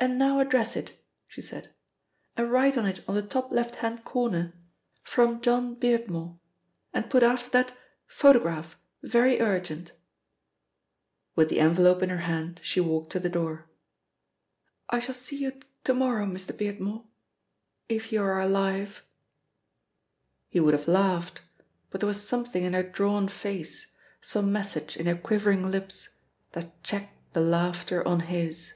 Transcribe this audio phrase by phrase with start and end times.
[0.00, 0.92] "And now address it,"
[1.26, 1.74] she said.
[2.36, 4.54] "And write on it on the top left hand corner,
[5.02, 6.38] 'From John Beardmore,'
[6.94, 9.90] and put after that 'Photograph, very urgent.'"
[11.34, 13.66] With the envelope in her hand she walked to the door.
[14.88, 16.56] "I shall see you to morrow, Mr.
[16.56, 17.04] Beardmore,
[17.88, 19.02] if you are alive."
[20.48, 21.42] He would have laughed,
[21.90, 26.10] but there was something in her drawn face, some message in her quivering lips,
[26.52, 28.74] that checked the laughter on his.